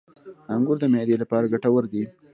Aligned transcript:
•انګور 0.53 0.77
د 0.79 0.85
معدې 0.93 1.15
لپاره 1.21 1.51
ګټور 1.53 1.83
دي. 1.91 2.03